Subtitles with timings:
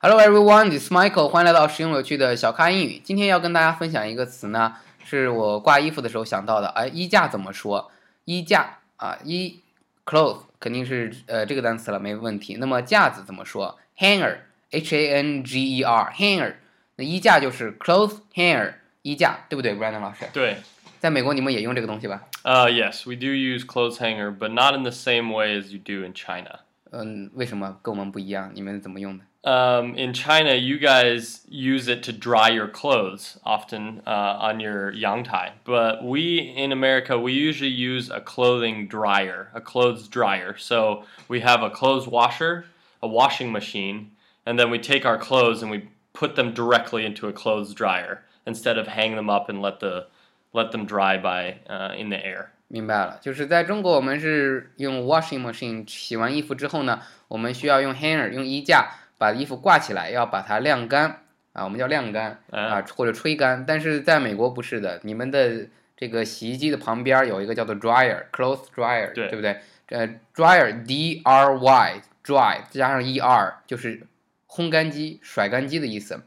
[0.00, 3.00] Hello everyone, this is Michael，欢迎来到实用有趣的小咖英语。
[3.02, 6.68] 今天要跟大家分享一个词呢，是我挂衣服的时候想到的。
[6.68, 7.90] 哎，衣架怎么说？
[8.24, 9.60] 衣架啊，衣
[10.06, 12.58] cloth 肯定是呃这个单词了，没问题。
[12.60, 16.54] 那么架子怎么说？hanger，h a n g e r，hanger。
[16.94, 20.26] 那衣架就是 cloth hanger，衣架，对不对，Brandon 老师？
[20.32, 20.58] 对。
[21.00, 26.06] 在美国你们也用这个东西吧？Uh, yes, we do use clothes hanger, but not in the same way as you do
[26.06, 26.60] in China.
[26.91, 28.51] 嗯，为什么跟我们不一样？
[28.53, 29.23] 你们怎么用的？
[29.45, 35.51] um, in China, you guys use it to dry your clothes often uh, on your yangtai.
[35.65, 40.55] But we in America, we usually use a clothing dryer, a clothes dryer.
[40.57, 42.67] So we have a clothes washer,
[43.01, 44.11] a washing machine,
[44.45, 48.23] and then we take our clothes and we put them directly into a clothes dryer
[48.45, 50.07] instead of hang them up and let the
[50.52, 52.46] let them dry by uh, in the air.
[52.68, 61.22] 明白了，就是在中国，我们是用 washing machine 洗完衣服之后呢，我们需要用 hanger 用衣架把衣服挂起来，要把它晾干
[61.54, 63.64] 啊，我们叫晾干啊，或者吹干。
[63.66, 69.60] 但是在美国不是的，你们的这个洗衣机的旁边有一个叫做 dryer，cloth dryer，对不对？
[69.88, 74.06] 呃，dryer，d r y，dry 加上 e r 就是
[74.46, 76.22] 烘干机、甩干机的意思。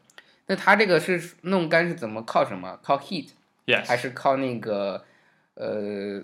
[0.48, 2.80] 那它这个是弄干是怎么靠什么？
[2.82, 3.30] 靠 heat，
[3.85, 5.05] 还是靠那个
[5.55, 6.23] 呃？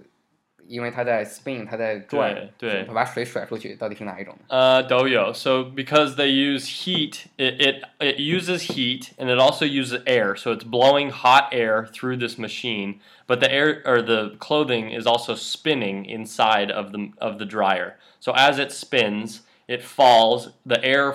[0.69, 4.45] 因为它在 spin，它在转，对，它把水甩出去，到底是哪一种呢？
[4.47, 5.33] 呃，都有。
[5.35, 10.37] So because they use heat, it it it uses heat and it also uses air.
[10.37, 15.05] So it's blowing hot air through this machine, but the air or the clothing is
[15.05, 17.97] also spinning inside of the of the dryer.
[18.21, 20.53] So as it spins, it falls.
[20.65, 21.15] The air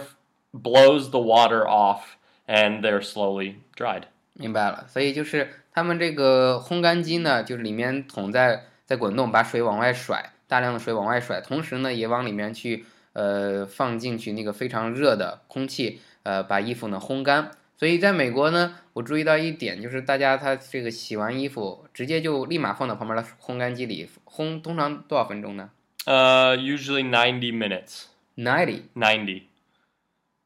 [0.53, 4.03] blows the water off, and they're slowly dried.
[4.33, 4.85] 明白了。
[4.89, 8.64] 所以就是 他们这个烘干机呢，就是里面桶在。
[8.84, 12.84] 在滚动，把水往外甩，大量的水往外甩，同时呢，也往里面去，
[13.14, 17.52] 呃，放进去那个非常热的空气，呃，把衣服呢烘干。
[17.78, 25.70] 所以在美国呢，我注意到一点，就是大家他这个洗完衣服，直接就立马放到旁边的烘干机里烘，通常多少分钟呢？
[26.04, 28.06] 呃，usually ninety minutes.
[28.36, 28.82] Ninety.
[28.94, 29.44] Ninety.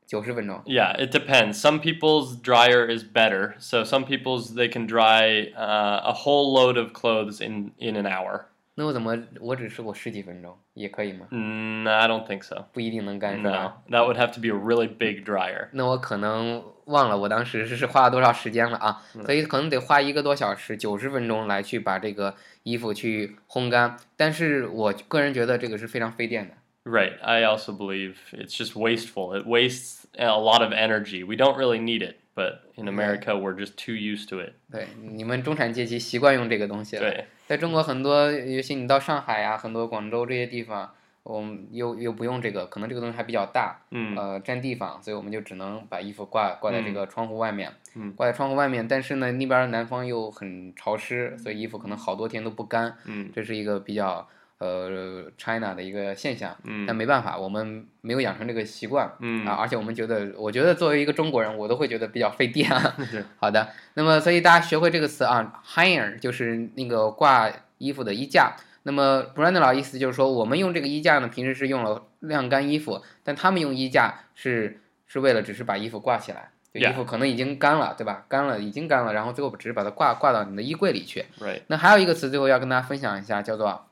[0.05, 0.61] 九十分钟。
[0.65, 1.53] Yeah, it depends.
[1.61, 3.53] Some people's dryer is better.
[3.59, 8.05] So some people's they can dry uh, a whole load of clothes in in an
[8.05, 8.45] hour.
[8.75, 11.27] 那我怎么我只试过十几分钟，也可以吗？
[11.29, 12.65] Mm, I don't think so.
[12.71, 13.81] 不一定能干是吧？
[13.87, 15.67] No, that would have to be a really big dryer.
[15.73, 23.97] 那我可能忘了我当时是花了多少时间了啊，所以可能得花一个多小时，九十分钟来去把这个衣服去烘干。
[24.15, 26.55] 但是我个人觉得这个是非常费电的。
[26.88, 27.14] Right.
[27.20, 29.36] I also believe it's just wasteful.
[29.36, 31.24] It wastes a lot of energy.
[31.24, 34.52] We don't really need it, but in America we're just too used to it.
[34.70, 37.02] 对，你们中产阶级习惯用这个东西了。
[37.02, 40.94] 对，在中国很多，尤其你到上海啊，很多广州这些地方，
[41.24, 48.86] 我们又又不用这个，可能这个东西还比较大，嗯，呃，占地方，所以我们就只能把衣服挂挂在这个窗户外面，嗯，挂在窗户外面。
[48.86, 54.28] 但是呢，那边南方又很潮湿，所以衣服可能好多天都不干，嗯，这是一个比较。
[54.58, 62.70] 呃，China 的一个现象，嗯但没办法，我们没有养成这个习惯，嗯啊，而且我们觉得，我觉得作为一个中国人，我都会觉得比较费电。
[63.36, 68.56] 好的，那么所以大家学会这个词啊，hanger 就是那个挂衣服的衣架。
[68.84, 78.24] 那么 Brandon 老意思就是说，我们用这个衣架呢，平时是用了晾干衣服，但他们用衣架是是为了只是把衣服挂起来，衣服可能已经干了，对吧？
[78.26, 81.26] 干了，已经干了，然后最后只是把它挂挂到你的衣柜里去。
[81.66, 83.86] 那还有一个词，最后要跟大家分享一下，叫做。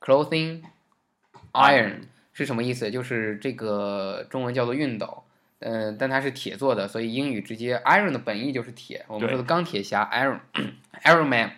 [0.00, 0.62] Clothing
[1.52, 2.02] iron
[2.32, 2.90] 是什么意思？
[2.90, 5.24] 就是这个中文叫做熨斗，
[5.60, 9.04] 嗯，但它是铁做的，所以英语直接 iron 的本意就是铁。
[9.08, 11.52] 我们说的钢铁侠 iron，iron man。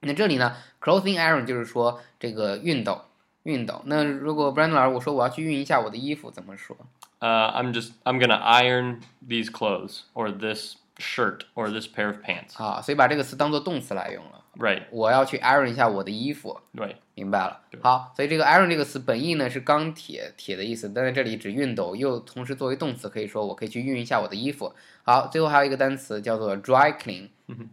[0.00, 3.02] 那这里呢，clothing iron 就是说这个熨斗，
[3.44, 3.82] 熨斗。
[3.86, 6.76] 那如果 Brandon 老师我说我要去熨一下我的衣服，怎么说？
[7.18, 12.62] 呃，I'm just I'm gonna iron these clothes or this shirt or this pair of pants。
[12.62, 14.37] 啊，所以把这个词当做动词来用了。
[14.58, 16.60] Right，我要去 iron 一下我的衣服。
[16.76, 17.60] 对，明白了。
[17.80, 24.74] 好，所以这个 iron 这个词本意呢是钢铁铁的意思，但在这里指熨斗，又同时作为动词，可以说我可以去熨一下我的衣服。
[25.04, 27.28] 好，最后还有一个单词叫做 dry clean。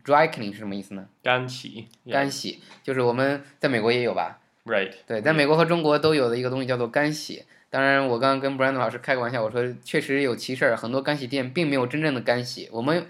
[0.05, 1.07] dry clean 是什么意思呢？
[1.23, 1.87] 干洗。
[2.07, 4.93] 干洗就是我们在美国也有吧？Right。
[5.07, 7.45] 对，在美国和中国都有的一个东西叫做干洗。
[7.71, 12.69] 当然，我刚刚跟 Brandon 老师开个玩笑，我说确实有其事儿，很多干洗店并没有真正的干洗。
[12.71, 13.07] 我们。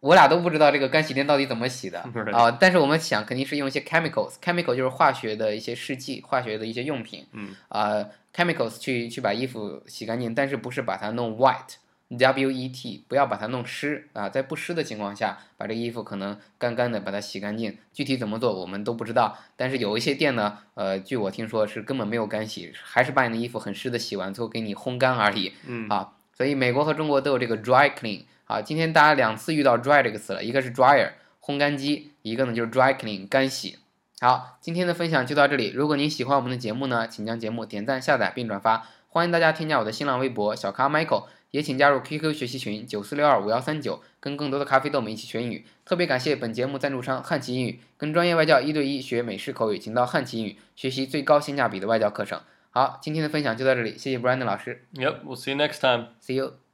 [0.00, 2.00] 我俩都不知道这个干洗店到底怎么洗的
[2.32, 2.50] 啊！
[2.52, 17.76] 但是我们想肯定是用一些 chemicals，chemical 就是化学的一些试剂、化学的一些用品，嗯啊，chemicals 去去把衣服洗干净，但是不是把它弄 white，w e t，不要把它弄湿啊，在不湿的情况下，把这个衣服可能干干的把它洗干净。
[17.92, 26.12] 具体怎么做我们都不知道，但是有一些店呢，呃，据我听说是根本没有干洗，还是把你的衣服很湿的洗完，最后给你烘干而已，嗯啊。
[26.36, 28.22] 所以美国和中国都有这个 dry clean。
[28.50, 31.10] 好，今天大家两次遇到 dry 这个词了，一个是 dryer
[31.42, 33.76] 烘干机，一个呢就是 dry clean 干洗。
[34.22, 35.70] 好，今天的分享就到这里。
[35.74, 38.88] 如果您喜欢我们的节目呢，请将节目点赞、下载并转发。
[39.08, 45.66] 欢迎大家添加我的新浪微博小咖 Michael，也请加入 QQ 学习群九四六二五幺三九，跟更多的咖啡豆们一起学英语。
[45.84, 52.40] 特别感谢本节目赞助商汉奇英语，跟专业外教一对一学美式口语，请到汉奇英语学习最高性价比的外教课程。
[52.70, 54.86] 好，今天的分享就到这里，谢谢 Brandon 老师。
[54.94, 56.06] Yep, we'll see you next time.
[56.22, 56.67] See you.